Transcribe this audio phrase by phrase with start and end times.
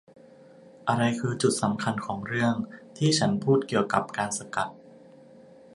[0.87, 2.55] อะไรคือจุดสำคัญของเรื่อง
[2.97, 4.69] ที่ฉันพูดเกี่ยวกับการสกัด?